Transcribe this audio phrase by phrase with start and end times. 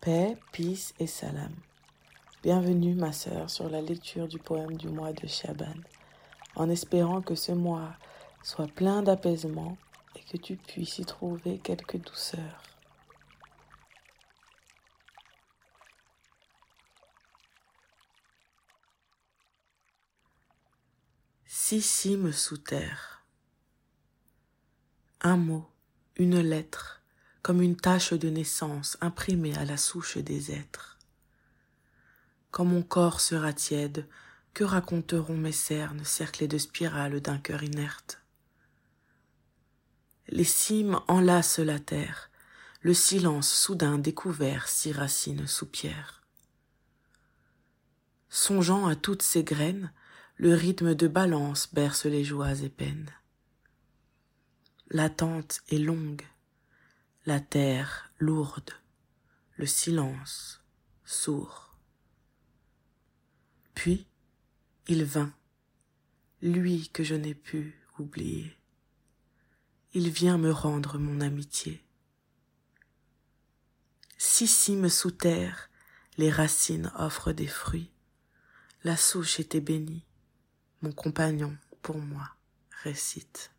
[0.00, 1.52] Paix, peace et salam.
[2.44, 5.74] Bienvenue ma sœur sur la lecture du poème du mois de Shaban,
[6.54, 7.96] en espérant que ce mois
[8.44, 9.76] soit plein d'apaisement
[10.14, 12.62] et que tu puisses y trouver quelque douceur.
[21.44, 23.24] Six cimes sous terre.
[25.22, 25.68] Un mot,
[26.14, 26.97] une lettre,
[27.42, 30.98] comme une tache de naissance imprimée à la souche des êtres.
[32.50, 34.06] Quand mon corps sera tiède,
[34.54, 38.20] que raconteront mes cernes cerclées de spirales d'un cœur inerte?
[40.28, 42.30] Les cimes enlacent la terre,
[42.80, 46.22] le silence soudain découvert s'y racine sous pierre.
[48.28, 49.92] Songeant à toutes ces graines,
[50.36, 53.10] le rythme de balance berce les joies et peines.
[54.90, 56.22] L'attente est longue,
[57.28, 58.70] la terre lourde,
[59.58, 60.62] le silence
[61.04, 61.76] sourd.
[63.74, 64.06] Puis
[64.86, 65.34] il vint,
[66.40, 68.56] lui que je n'ai pu oublier.
[69.92, 71.84] Il vient me rendre mon amitié.
[74.16, 75.68] Si cimes sous terre,
[76.16, 77.92] les racines offrent des fruits,
[78.84, 80.06] la souche était bénie
[80.80, 82.30] mon compagnon pour moi
[82.82, 83.50] récite.